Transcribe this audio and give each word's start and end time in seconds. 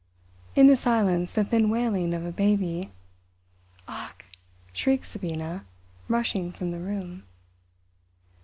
In 0.55 0.65
the 0.65 0.75
silence 0.75 1.31
the 1.31 1.43
thin 1.43 1.69
wailing 1.69 2.15
of 2.15 2.25
a 2.25 2.31
baby. 2.31 2.91
"Achk!" 3.87 4.25
shrieked 4.73 5.05
Sabina, 5.05 5.63
rushing 6.07 6.51
from 6.51 6.71
the 6.71 6.79
room. 6.79 7.25